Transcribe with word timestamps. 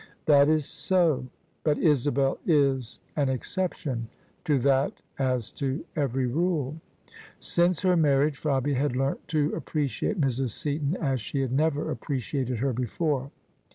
"That 0.25 0.49
is 0.49 0.65
so: 0.65 1.27
but 1.63 1.77
Isabel 1.77 2.39
is 2.47 2.99
an 3.15 3.29
exception— 3.29 4.07
^to 4.45 4.59
that 4.63 4.99
as 5.19 5.51
to 5.61 5.85
every 5.95 6.27
nde." 6.27 6.79
Since 7.39 7.81
her 7.81 7.95
marriage, 7.95 8.35
Fabia 8.39 8.73
had 8.73 8.95
learnt 8.95 9.27
to 9.27 9.51
appre 9.51 9.85
ciate 9.85 10.19
Mrs. 10.19 10.49
Seaton 10.49 10.95
as 10.99 11.21
she 11.21 11.41
had 11.41 11.51
never 11.51 11.91
appreciated 11.91 12.57
her 12.57 12.73
before. 12.73 13.29